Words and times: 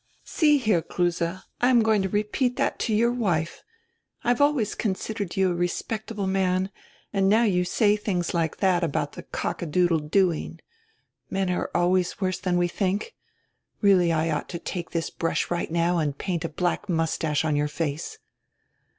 "See 0.25 0.57
here, 0.57 0.81
Kruse, 0.81 1.21
I 1.21 1.43
am 1.69 1.83
going 1.83 2.01
to 2.01 2.09
repeat 2.09 2.55
that 2.55 2.79
to 2.79 2.95
your 2.95 3.11
wife. 3.11 3.61
I 4.23 4.29
have 4.29 4.41
always 4.41 4.73
considered 4.73 5.37
you 5.37 5.51
a 5.51 5.53
respectable 5.53 6.25
man 6.25 6.71
and 7.13 7.29
now 7.29 7.43
you 7.43 7.63
say 7.63 7.95
tilings 7.95 8.33
like 8.33 8.57
that 8.57 8.83
about 8.83 9.11
the 9.11 9.21
cock 9.21 9.61
a 9.61 9.67
doodle 9.67 9.99
dooing. 9.99 10.59
Men 11.29 11.51
are 11.51 11.69
always 11.75 12.19
worse 12.19 12.39
than 12.39 12.57
we 12.57 12.67
think. 12.67 13.13
Really 13.81 14.11
I 14.11 14.31
ought 14.31 14.49
to 14.49 14.57
take 14.57 14.89
this 14.89 15.11
brush 15.11 15.51
right 15.51 15.69
now 15.69 15.99
and 15.99 16.17
paint 16.17 16.43
a 16.43 16.49
black 16.49 16.89
moustache 16.89 17.45
on 17.45 17.55
your 17.55 17.67
face." 17.67 18.17